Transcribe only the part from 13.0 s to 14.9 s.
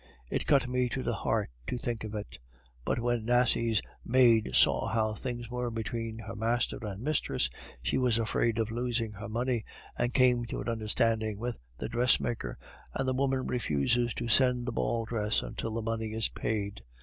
the woman refuses to send the